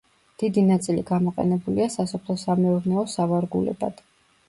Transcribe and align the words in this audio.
დიდი 0.43 0.63
ნაწილი 0.69 1.03
გამოყენებულია 1.09 1.89
სასოფლო-სამეურნეო 1.99 3.09
სავარგულებად. 3.19 4.07